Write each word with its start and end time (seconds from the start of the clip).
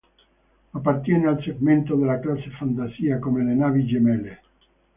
Appartiene 0.73 1.27
al 1.27 1.43
segmento 1.43 1.93
della 1.93 2.19
classe 2.19 2.49
Fantasia, 2.49 3.19
come 3.19 3.43
le 3.43 3.53
navi 3.53 3.85
gemelle. 3.85 4.39